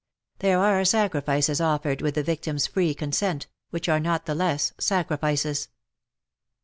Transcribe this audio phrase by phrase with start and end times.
[0.39, 5.67] There are sacrifices offered with the victim^s free consent, which are not the less sacrifices.